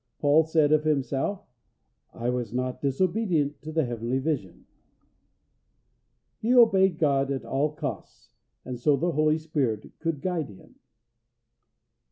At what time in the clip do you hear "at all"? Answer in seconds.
7.29-7.73